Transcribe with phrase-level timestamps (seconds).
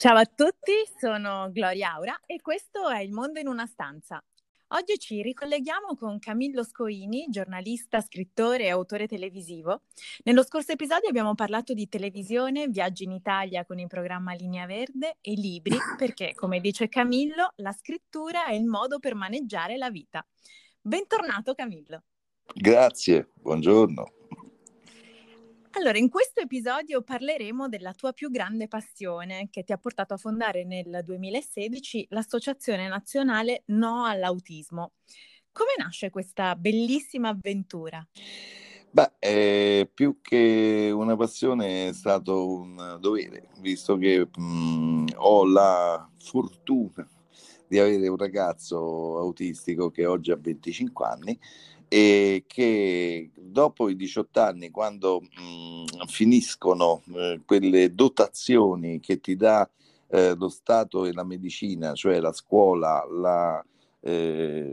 [0.00, 4.18] Ciao a tutti, sono Gloria Aura e questo è Il Mondo in una stanza.
[4.68, 9.82] Oggi ci ricolleghiamo con Camillo Scoini, giornalista, scrittore e autore televisivo.
[10.24, 15.18] Nello scorso episodio abbiamo parlato di televisione, viaggi in Italia con il programma Linea Verde
[15.20, 20.26] e libri, perché, come dice Camillo, la scrittura è il modo per maneggiare la vita.
[20.80, 22.04] Bentornato Camillo.
[22.54, 24.19] Grazie, buongiorno.
[25.74, 30.16] Allora, in questo episodio parleremo della tua più grande passione che ti ha portato a
[30.16, 34.94] fondare nel 2016 l'Associazione Nazionale No all'Autismo.
[35.52, 38.04] Come nasce questa bellissima avventura?
[38.90, 46.10] Beh, eh, più che una passione è stato un dovere, visto che mh, ho la
[46.18, 47.08] fortuna
[47.68, 51.38] di avere un ragazzo autistico che oggi ha 25 anni
[51.92, 59.68] e che dopo i 18 anni, quando mh, finiscono eh, quelle dotazioni che ti dà
[60.06, 63.64] eh, lo Stato e la medicina, cioè la scuola, la,
[64.02, 64.72] eh,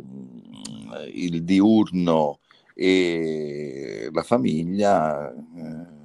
[1.12, 2.38] il diurno
[2.76, 5.96] e la famiglia, eh,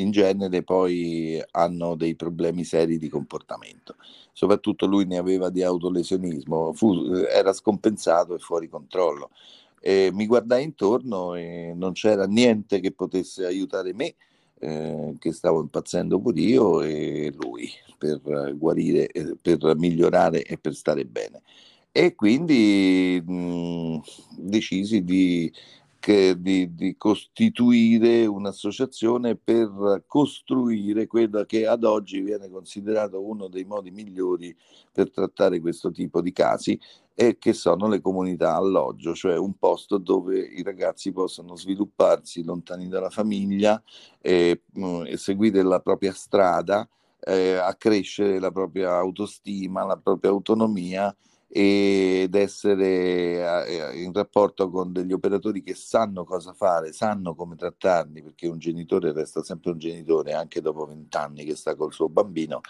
[0.00, 3.94] in genere poi hanno dei problemi seri di comportamento.
[4.32, 9.30] Soprattutto lui ne aveva di autolesionismo, fu, era scompensato e fuori controllo
[9.80, 14.14] e mi guardai intorno e non c'era niente che potesse aiutare me,
[14.58, 19.08] eh, che stavo impazzendo pure io e lui per guarire,
[19.40, 21.42] per migliorare e per stare bene.
[21.92, 23.98] E quindi mh,
[24.36, 25.52] decisi di
[26.00, 33.64] che, di, di, costituire un'associazione per costruire quello che ad oggi viene considerato uno dei
[33.64, 34.56] modi migliori
[34.90, 36.80] per trattare questo tipo di casi
[37.20, 42.88] e che sono le comunità alloggio, cioè un posto dove i ragazzi possono svilupparsi lontani
[42.88, 43.82] dalla famiglia
[44.22, 46.88] e, mh, e seguire la propria strada,
[47.20, 51.14] eh, accrescere la propria autostima, la propria autonomia
[51.52, 58.22] ed essere eh, in rapporto con degli operatori che sanno cosa fare, sanno come trattarli,
[58.22, 62.60] perché un genitore resta sempre un genitore anche dopo vent'anni che sta col suo bambino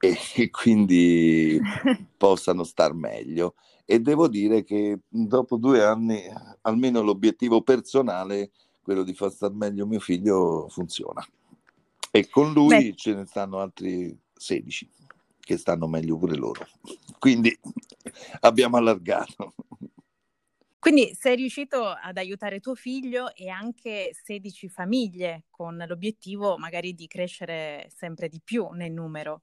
[0.00, 1.60] e, e quindi
[2.16, 3.54] possano star meglio.
[3.84, 6.20] E devo dire che dopo due anni
[6.62, 8.50] almeno l'obiettivo personale,
[8.82, 11.24] quello di far star meglio mio figlio, funziona.
[12.10, 12.94] E con lui Beh.
[12.96, 14.90] ce ne stanno altri 16
[15.38, 16.66] che stanno meglio pure loro.
[17.24, 17.58] Quindi
[18.40, 19.54] abbiamo allargato.
[20.78, 27.06] Quindi sei riuscito ad aiutare tuo figlio e anche 16 famiglie con l'obiettivo magari di
[27.06, 29.40] crescere sempre di più nel numero.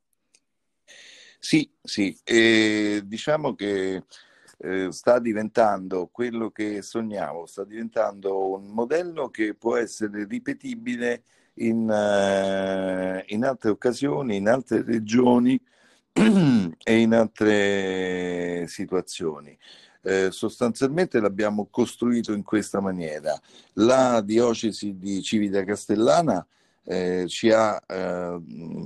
[1.40, 4.04] Sì, sì, e diciamo che
[4.60, 11.24] eh, sta diventando quello che sognavo, sta diventando un modello che può essere ripetibile
[11.56, 15.60] in, uh, in altre occasioni, in altre regioni
[16.84, 19.58] e in altre situazioni.
[20.04, 23.40] Eh, sostanzialmente l'abbiamo costruito in questa maniera.
[23.74, 26.46] La diocesi di Civita Castellana
[26.84, 28.42] eh, ci ha eh,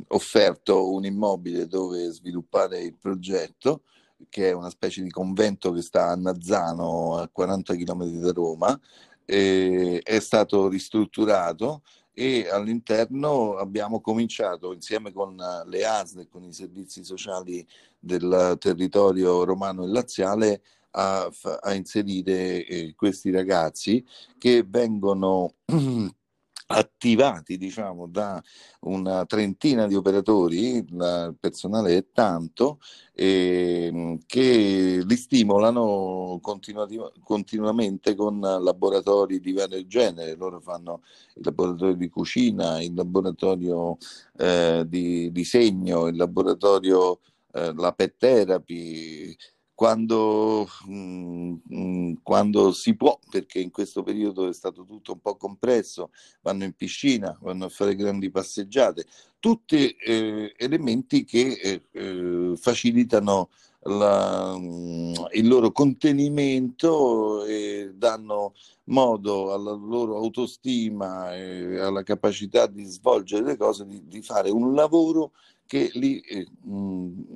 [0.07, 3.83] offerto un immobile dove sviluppare il progetto,
[4.29, 8.79] che è una specie di convento che sta a Nazzano, a 40 km da Roma.
[9.25, 11.81] è stato ristrutturato
[12.17, 17.67] e all'interno abbiamo cominciato insieme con le ASL con i servizi sociali
[17.99, 20.61] del territorio romano e laziale
[20.91, 24.03] a, a inserire eh, questi ragazzi
[24.37, 25.55] che vengono
[26.67, 28.41] attivati diciamo da
[28.81, 32.79] una trentina di operatori, il personale è tanto,
[33.13, 40.35] eh, che li stimolano continuamente con laboratori di vario genere.
[40.35, 41.01] Loro fanno
[41.35, 43.97] il laboratorio di cucina, il laboratorio
[44.37, 47.19] eh, di disegno, il laboratorio,
[47.53, 49.35] eh, la pet therapy,
[49.75, 55.35] quando, mh, mm, quando, si può, perché in questo periodo è stato tutto un po'
[55.35, 59.05] compresso, vanno in piscina, vanno a fare grandi passeggiate,
[59.37, 63.49] tutti eh, elementi che eh, eh facilitano
[63.87, 68.53] la, mm, il loro contenimento e danno
[68.85, 74.73] modo alla loro autostima e alla capacità di svolgere le cose, di, di fare un
[74.73, 75.31] lavoro
[75.65, 76.45] che li, eh,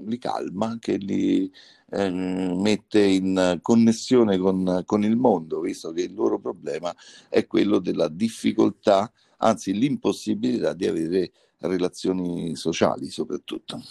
[0.05, 1.51] li calma, che li
[1.91, 6.93] eh, mette in connessione con, con il mondo, visto che il loro problema
[7.27, 13.81] è quello della difficoltà, anzi l'impossibilità di avere relazioni sociali soprattutto.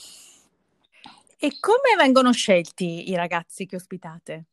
[1.40, 4.46] E come vengono scelti i ragazzi che ospitate?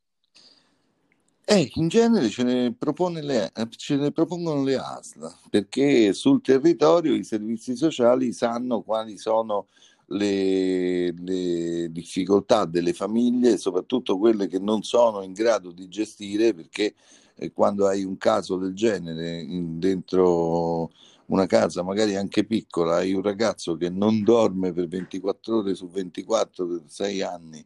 [1.47, 2.75] Eh, in genere ce ne,
[3.21, 9.67] le, ce ne, propongono le ASL perché sul territorio i servizi sociali sanno quali sono
[10.07, 16.95] le, le, difficoltà delle famiglie, soprattutto quelle che non sono in grado di gestire, perché
[17.35, 20.91] eh, quando hai un caso del genere in, dentro
[21.27, 25.87] una casa, magari anche piccola, hai un ragazzo che non dorme per 24 ore su
[25.89, 27.65] 24 per 6 anni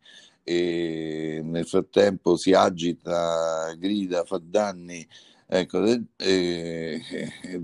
[0.49, 5.07] e nel frattempo si agita, grida, fa danni
[5.45, 7.01] ecco, e, e,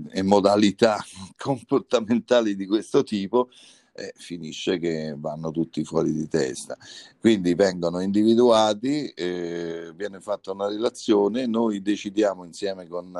[0.08, 0.96] e modalità
[1.36, 3.48] comportamentali di questo tipo,
[3.92, 6.76] eh, finisce che vanno tutti fuori di testa.
[7.18, 13.12] Quindi vengono individuati, eh, viene fatta una relazione, noi decidiamo insieme con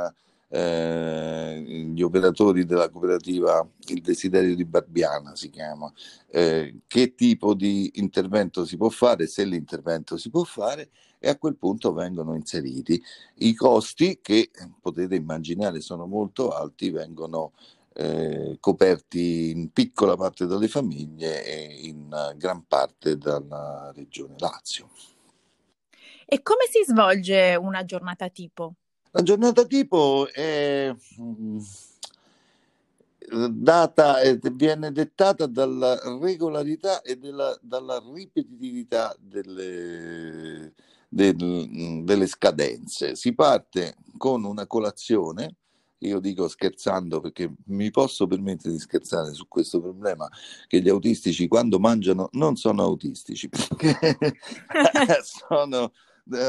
[0.48, 1.60] eh,
[1.92, 5.92] gli operatori della cooperativa Il Desiderio di Barbiana si chiama,
[6.28, 11.36] eh, che tipo di intervento si può fare, se l'intervento si può fare e a
[11.36, 13.02] quel punto vengono inseriti.
[13.36, 14.50] I costi che
[14.80, 17.52] potete immaginare sono molto alti vengono
[17.98, 24.90] eh, coperti in piccola parte dalle famiglie e in gran parte dalla regione Lazio.
[26.26, 28.74] E come si svolge una giornata tipo?
[29.16, 31.58] La giornata tipo è mm,
[33.48, 34.16] data,
[34.52, 40.74] viene dettata dalla regolarità e della, dalla ripetitività delle,
[41.08, 43.16] del, delle scadenze.
[43.16, 45.54] Si parte con una colazione,
[46.00, 50.28] io dico scherzando perché mi posso permettere di scherzare su questo problema,
[50.66, 53.48] che gli autistici quando mangiano non sono autistici,
[55.22, 55.90] sono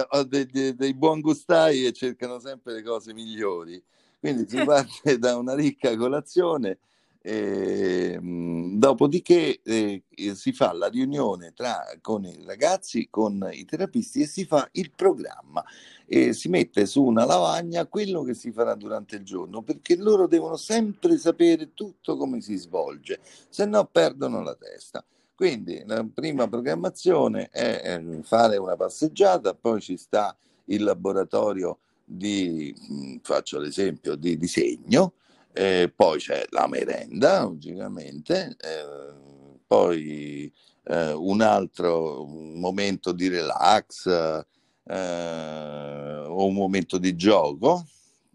[0.10, 3.82] ho dei, dei buon gustai e cercano sempre le cose migliori.
[4.20, 6.80] Quindi si parte da una ricca colazione,
[7.22, 10.02] e, mh, dopodiché eh,
[10.34, 14.92] si fa la riunione tra, con i ragazzi, con i terapisti e si fa il
[14.96, 15.64] programma
[16.06, 20.26] e si mette su una lavagna quello che si farà durante il giorno perché loro
[20.28, 23.20] devono sempre sapere tutto come si svolge,
[23.50, 25.04] se no perdono la testa.
[25.38, 30.36] Quindi la prima programmazione è fare una passeggiata, poi ci sta
[30.66, 32.74] il laboratorio di,
[33.22, 35.14] faccio l'esempio, di disegno,
[35.54, 38.58] eh, poi c'è la merenda, logicamente,
[39.68, 40.52] poi
[40.86, 44.08] eh, un altro momento di relax
[44.86, 47.86] eh, o un momento di gioco,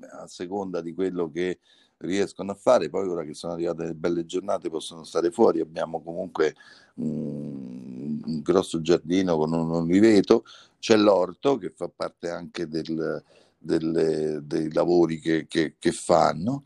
[0.08, 1.58] a seconda di quello che
[2.06, 2.88] riescono a fare.
[2.88, 6.54] Poi ora che sono arrivate le belle giornate possono stare fuori, abbiamo comunque
[6.94, 10.44] un, un grosso giardino con un oliveto,
[10.78, 13.22] c'è l'orto che fa parte anche del,
[13.58, 16.64] delle, dei lavori che, che, che fanno.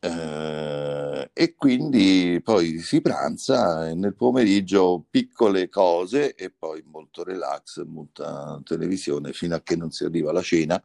[0.00, 7.84] Eh, e quindi poi si pranza e nel pomeriggio piccole cose e poi molto relax,
[7.84, 10.80] molta televisione fino a che non si arriva alla cena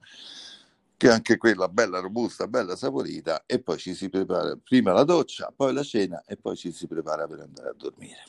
[1.03, 5.51] che anche quella bella robusta, bella saporita, e poi ci si prepara prima la doccia,
[5.53, 8.23] poi la cena e poi ci si prepara per andare a dormire.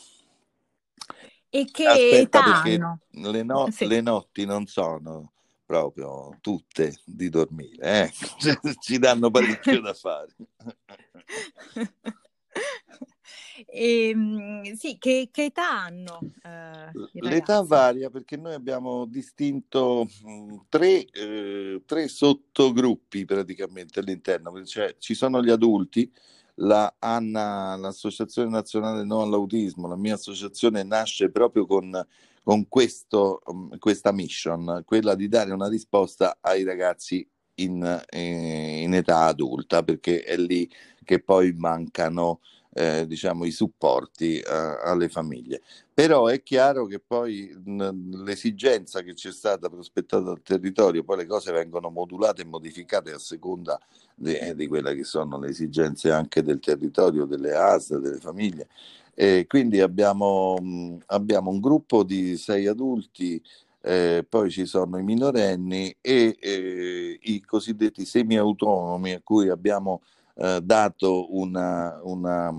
[1.50, 2.78] E che Aspetta, perché
[3.10, 3.86] le, no- sì.
[3.86, 5.34] le, notti non sono
[5.64, 8.12] proprio tutte di dormire, eh?
[8.80, 10.34] ci danno parecchio da fare.
[13.76, 16.20] E, ehm, sì, che, che, età hanno?
[16.44, 24.64] Eh, L'età varia perché noi abbiamo distinto mm, tre, eh, tre, sottogruppi praticamente all'interno.
[24.64, 26.08] Cioè, ci sono gli adulti,
[26.56, 31.90] la ANNA, l'Associazione Nazionale No all'Autismo, la mia associazione nasce proprio con,
[32.44, 38.94] con questo, um, questa mission, quella di dare una risposta ai ragazzi in, eh, in
[38.94, 40.70] età adulta, perché è lì
[41.02, 42.38] che poi mancano
[42.74, 44.44] eh, diciamo, i supporti eh,
[44.82, 45.62] alle famiglie.
[45.94, 51.26] Però è chiaro che poi mh, l'esigenza che c'è stata prospettata dal territorio, poi le
[51.26, 53.78] cose vengono modulate e modificate a seconda
[54.14, 58.68] di, eh, di quelle che sono le esigenze anche del territorio, delle ASL, delle famiglie.
[59.14, 63.40] E quindi abbiamo, mh, abbiamo un gruppo di sei adulti
[63.86, 70.00] eh, poi ci sono i minorenni e eh, i cosiddetti semi-autonomi a cui abbiamo
[70.34, 72.52] eh, dato una, una,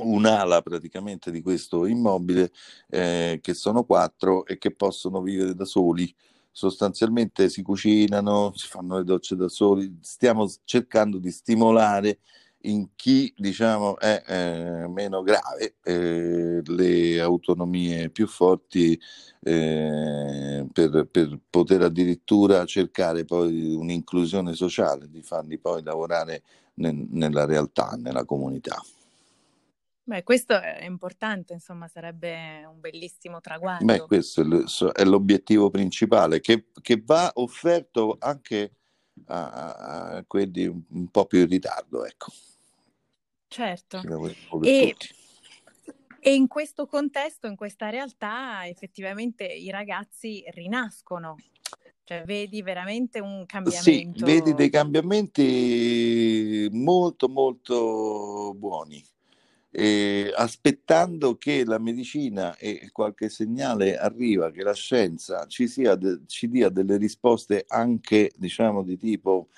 [0.00, 2.50] un'ala praticamente di questo immobile
[2.88, 6.14] eh, che sono quattro e che possono vivere da soli.
[6.50, 12.18] Sostanzialmente si cucinano, si fanno le docce da soli, stiamo cercando di stimolare
[12.62, 19.00] in chi diciamo è eh, meno grave eh, le autonomie più forti
[19.44, 26.42] eh, per, per, poter addirittura cercare poi un'inclusione sociale, di farli poi lavorare
[26.78, 28.82] nel, nella realtà, nella comunità.
[30.02, 33.84] Beh, questo è importante, insomma, sarebbe un bellissimo traguardo.
[33.84, 34.40] Beh, questo
[34.92, 38.72] è l'obiettivo principale che, che va offerto anche
[39.26, 42.32] a, a, quelli un po' più in ritardo, ecco.
[43.48, 44.00] Certo.
[44.62, 44.96] E,
[46.20, 51.36] E in questo contesto, in questa realtà, effettivamente i ragazzi rinascono.
[52.08, 54.18] Cioè, vedi veramente un cambiamento.
[54.18, 59.04] Sì, vedi dei cambiamenti molto, molto buoni.
[59.70, 66.48] Eh, aspettando che la medicina e qualche segnale arriva, che la scienza ci, sia ci
[66.48, 69.48] dia delle risposte anche, diciamo, di tipo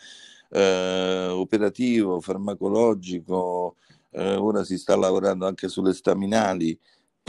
[0.48, 3.76] eh, operativo, farmacologico,
[4.10, 6.76] eh, ora si sta lavorando anche sulle staminali,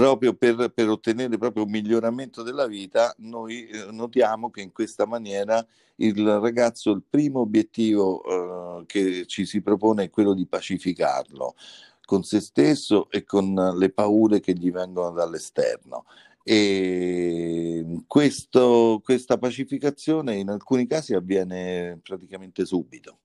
[0.02, 5.06] proprio per, per, ottenere proprio un miglioramento della vita, noi eh, notiamo che in questa
[5.06, 5.64] maniera
[5.98, 11.54] il ragazzo, il primo obiettivo eh, che ci si propone è quello di pacificarlo
[12.04, 16.06] con se stesso e con le paure che gli vengono dall'esterno.
[16.44, 23.20] E questo, questa pacificazione in alcuni casi avviene praticamente subito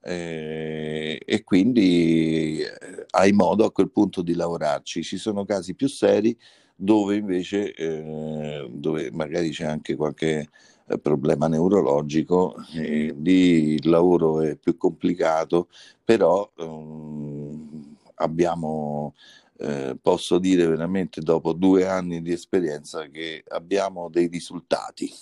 [0.00, 5.02] eh, e quindi eh, hai modo a quel punto di lavorarci.
[5.02, 6.36] Ci sono casi più seri
[6.74, 10.48] dove invece eh, dove magari c'è anche qualche
[10.86, 15.68] eh, problema neurologico, lì il lavoro è più complicato,
[16.04, 19.14] però ehm, abbiamo
[19.58, 25.12] eh, posso dire veramente dopo due anni di esperienza che abbiamo dei risultati.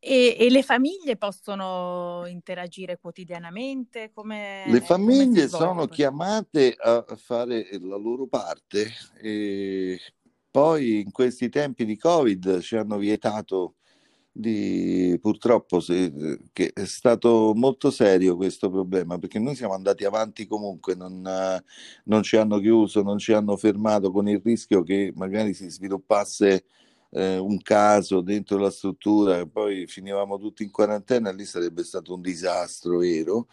[0.00, 4.10] E, e, le famiglie possono interagire quotidianamente?
[4.14, 8.88] Come, le famiglie sono chiamate a fare la loro parte
[9.20, 9.98] e
[10.50, 13.74] poi in questi tempi di Covid ci hanno vietato
[14.30, 16.12] di purtroppo se,
[16.52, 21.28] che è stato molto serio questo problema perché noi siamo andati avanti comunque, non,
[22.04, 26.66] non ci hanno chiuso, non ci hanno fermato con il rischio che magari si sviluppasse
[27.10, 32.14] eh, un caso dentro la struttura e poi finivamo tutti in quarantena, lì sarebbe stato
[32.14, 33.48] un disastro vero.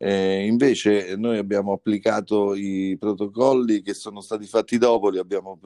[0.00, 5.58] Eh, invece noi abbiamo applicato i protocolli che sono stati fatti dopo, li abbiamo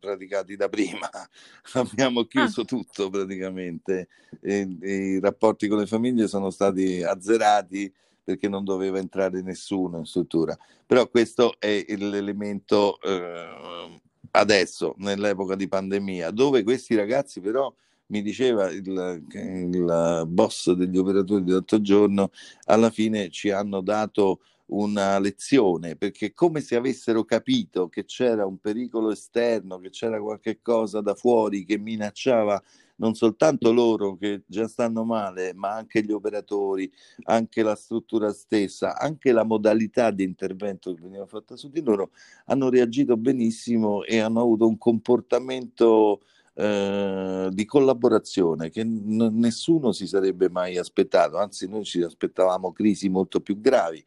[0.00, 1.08] praticati da prima,
[1.74, 2.64] abbiamo chiuso ah.
[2.64, 4.08] tutto praticamente
[4.40, 7.92] e, e I rapporti con le famiglie sono stati azzerati
[8.24, 10.56] perché non doveva entrare nessuno in struttura.
[10.84, 14.00] Però questo è l'elemento eh,
[14.36, 17.72] adesso, nell'epoca di pandemia, dove questi ragazzi però
[18.08, 22.30] mi diceva il, il boss degli operatori di otto giorno,
[22.66, 28.58] alla fine ci hanno dato una lezione perché come se avessero capito che c'era un
[28.58, 32.60] pericolo esterno, che c'era qualche cosa da fuori che minacciava
[32.96, 36.90] non soltanto loro che già stanno male, ma anche gli operatori,
[37.24, 42.10] anche la struttura stessa, anche la modalità di intervento che veniva fatta su di loro,
[42.46, 46.20] hanno reagito benissimo e hanno avuto un comportamento
[46.54, 53.08] eh, di collaborazione che n- nessuno si sarebbe mai aspettato, anzi noi ci aspettavamo crisi
[53.08, 54.02] molto più gravi.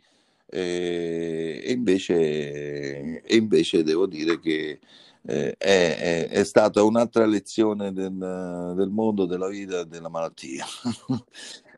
[0.51, 4.79] Eh, e, invece, e invece devo dire che
[5.25, 10.65] eh, è, è, stata un'altra lezione del, del mondo della vita e della malattia.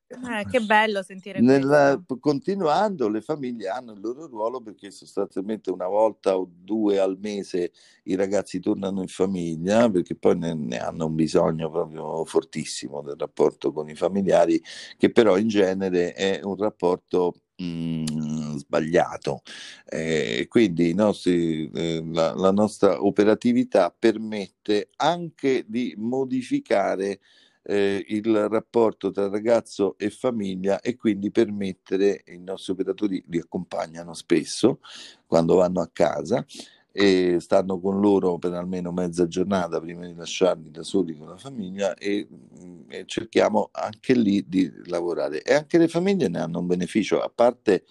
[0.08, 5.88] Eh, che bello sentire Nella, continuando, le famiglie hanno il loro ruolo perché sostanzialmente una
[5.88, 7.72] volta o due al mese
[8.04, 13.16] i ragazzi tornano in famiglia perché poi ne, ne hanno un bisogno proprio fortissimo del
[13.18, 14.62] rapporto con i familiari,
[14.98, 19.42] che però in genere è un rapporto mh, sbagliato.
[19.86, 27.20] Eh, quindi nostri, eh, la, la nostra operatività permette anche di modificare
[27.64, 34.14] eh, il rapporto tra ragazzo e famiglia e quindi permettere i nostri operatori li accompagnano
[34.14, 34.80] spesso
[35.28, 36.46] quando vanno a casa
[36.92, 41.38] e stanno con loro per almeno mezza giornata prima di lasciarli da soli con la
[41.38, 46.60] famiglia e, mm, e cerchiamo anche lì di lavorare e anche le famiglie ne hanno
[46.60, 47.86] un beneficio a parte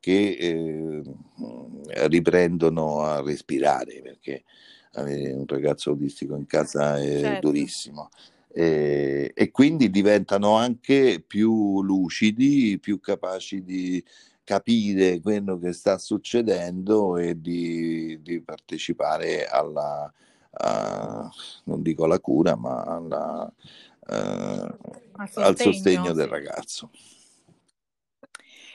[0.00, 1.02] che eh,
[2.08, 4.44] riprendono a respirare perché
[4.92, 7.48] avere un ragazzo autistico in casa è certo.
[7.48, 8.08] durissimo
[8.58, 14.02] e, e quindi diventano anche più lucidi, più capaci di
[14.46, 20.10] capire quello che sta succedendo e di, di partecipare alla,
[20.50, 21.28] a,
[21.64, 23.52] non dico alla cura, ma alla,
[24.06, 24.14] uh,
[25.16, 26.90] al sostegno, al sostegno del ragazzo.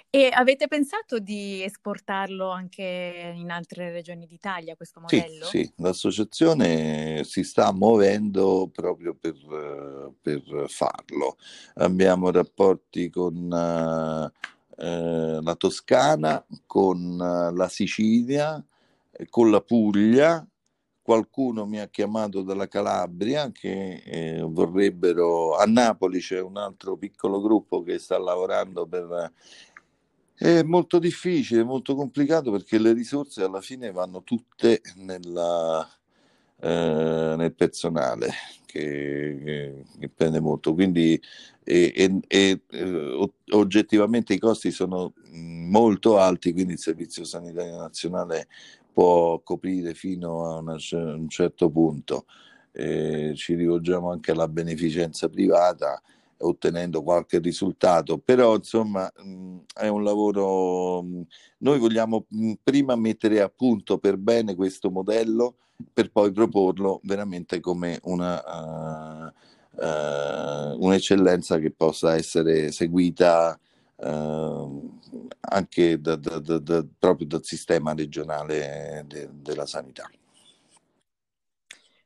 [0.09, 5.45] E avete pensato di esportarlo anche in altre regioni d'Italia, questo modello?
[5.45, 5.73] Sì, sì.
[5.77, 11.37] l'associazione si sta muovendo proprio per, per farlo.
[11.75, 14.29] Abbiamo rapporti con
[14.77, 18.63] eh, la Toscana, con la Sicilia,
[19.29, 20.45] con la Puglia,
[21.01, 27.41] qualcuno mi ha chiamato dalla Calabria che eh, vorrebbero a Napoli c'è un altro piccolo
[27.41, 29.31] gruppo che sta lavorando per
[30.33, 35.87] È molto difficile, molto complicato perché le risorse alla fine vanno tutte nella,
[36.59, 38.29] eh, nel personale
[38.71, 40.73] che, che, prende molto.
[40.73, 41.21] Quindi
[41.63, 48.47] e, e, e, eh, oggettivamente i costi sono molto alti, quindi il Servizio Sanitario Nazionale
[48.91, 52.25] può coprire fino a una, un certo punto.
[52.73, 56.01] Eh, ci rivolgiamo anche alla beneficenza privata
[56.41, 61.21] ottenendo qualche risultato, però insomma mh, è un lavoro, mh,
[61.59, 65.55] noi vogliamo mh, prima mettere a punto per bene questo modello
[65.93, 69.31] per poi proporlo veramente come una, uh,
[69.83, 73.59] uh, un'eccellenza che possa essere seguita
[73.95, 74.99] uh,
[75.41, 80.09] anche da, da, da, proprio dal sistema regionale de, della sanità.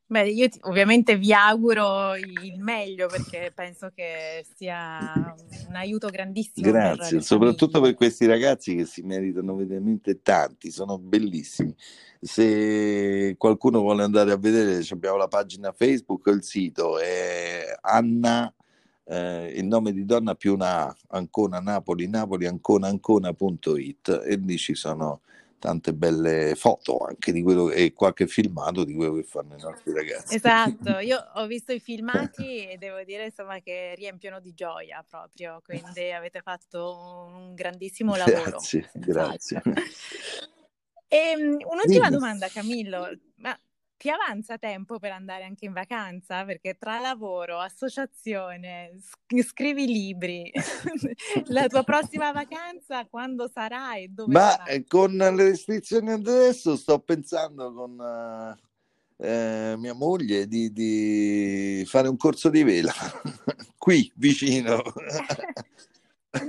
[0.07, 5.33] Beh, io ti, ovviamente vi auguro il meglio perché penso che sia
[5.67, 6.69] un aiuto grandissimo.
[6.69, 11.75] Grazie, per soprattutto per questi ragazzi che si meritano veramente tanti, sono bellissimi.
[12.21, 18.53] Se qualcuno vuole andare a vedere, abbiamo la pagina Facebook, il sito è Anna,
[19.05, 24.57] eh, il nome di donna più una A, Ancona Napoli, Napoli, Ancona, Ancona.it e lì
[24.57, 25.21] ci sono
[25.59, 29.93] tante belle foto anche di quello e qualche filmato di quello che fanno i nostri
[29.93, 30.35] ragazzi.
[30.35, 35.61] Esatto, io ho visto i filmati e devo dire insomma che riempiono di gioia proprio,
[35.63, 38.43] quindi avete fatto un grandissimo lavoro.
[38.43, 39.61] Grazie, grazie.
[41.07, 42.09] E, ehm, un'ultima Dimmi.
[42.09, 43.57] domanda Camillo, ma
[43.97, 46.43] ti avanza tempo per andare anche in vacanza?
[46.45, 48.99] Perché tra lavoro, associazione,
[49.43, 50.51] scrivi libri,
[51.47, 54.65] la tua prossima vacanza quando sarà e dove Ma sarà?
[54.65, 57.97] Eh, con le restrizioni adesso sto pensando con
[59.17, 62.93] eh, mia moglie di, di, fare un corso di vela
[63.77, 64.81] qui vicino.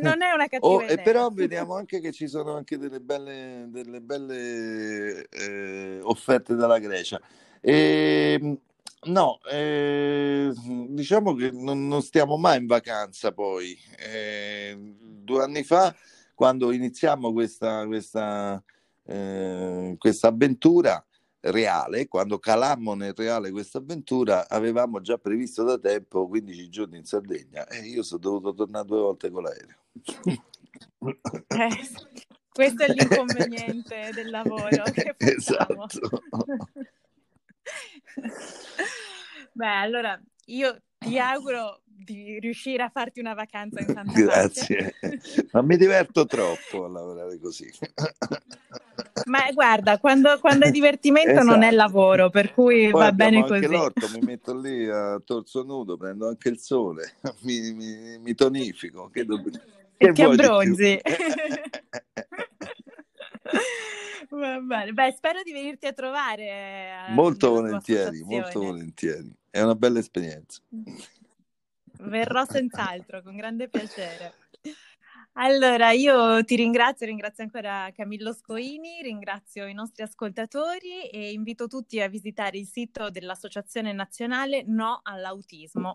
[0.00, 0.97] non è una cattiva oh, idea.
[0.97, 7.21] Però vediamo anche che ci sono anche delle belle, delle belle eh, offerte dalla Grecia.
[7.60, 8.58] E, ehm,
[9.04, 10.52] no, eh,
[10.89, 13.76] diciamo che non, non, stiamo mai in vacanza poi.
[13.99, 15.95] Eh, due anni fa,
[16.34, 18.63] quando iniziamo questa, questa,
[19.04, 21.04] eh, questa avventura,
[21.50, 27.04] reale, quando calammo nel reale questa avventura, avevamo già previsto da tempo 15 giorni in
[27.04, 29.76] Sardegna e io sono dovuto tornare due volte con l'aereo.
[31.09, 31.69] Eh,
[32.52, 34.82] questo è l'inconveniente del lavoro.
[35.19, 35.76] esatto.
[39.52, 44.95] Beh, allora io ti auguro di riuscire a farti una vacanza in Santa Grazie,
[45.52, 47.71] ma mi diverto troppo a lavorare così.
[49.25, 51.47] Ma guarda, quando, quando è divertimento esatto.
[51.47, 51.76] non è esatto.
[51.76, 53.65] lavoro, per cui Poi va bene così.
[53.65, 58.35] Anche l'orto, mi metto lì a torso nudo, prendo anche il sole, mi, mi, mi
[58.35, 59.09] tonifico.
[59.09, 59.43] Che do...
[59.97, 61.00] e ti abbronzi.
[64.29, 67.09] Va bene, beh, spero di venirti a trovare.
[67.09, 69.33] Eh, molto volentieri, molto volentieri.
[69.49, 70.61] È una bella esperienza.
[72.00, 74.35] Verrò senz'altro, con grande piacere.
[75.38, 82.00] Allora, io ti ringrazio, ringrazio ancora Camillo Scoini, ringrazio i nostri ascoltatori e invito tutti
[82.00, 85.92] a visitare il sito dell'Associazione Nazionale No all'Autismo.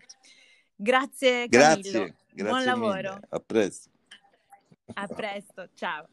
[0.76, 3.14] Grazie Camillo, grazie, grazie buon lavoro.
[3.14, 3.28] Mille.
[3.30, 3.90] A presto.
[4.94, 6.08] A presto, ciao.